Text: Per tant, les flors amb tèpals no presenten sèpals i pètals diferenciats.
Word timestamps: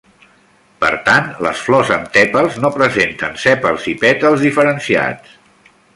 Per 0.83 0.89
tant, 1.09 1.27
les 1.47 1.61
flors 1.67 1.91
amb 1.97 2.09
tèpals 2.15 2.57
no 2.63 2.71
presenten 2.77 3.37
sèpals 3.45 3.87
i 3.93 3.95
pètals 4.05 4.47
diferenciats. 4.49 5.41